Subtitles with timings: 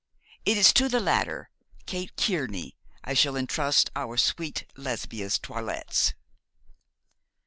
[0.45, 1.51] It is to the latter,
[1.85, 6.15] Kate Kearney, I shall entrust our sweet Lesbia's toilettes.'